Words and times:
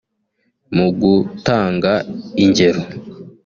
Mu 0.75 0.87
gutanga 1.01 1.91
ingero 2.43 2.81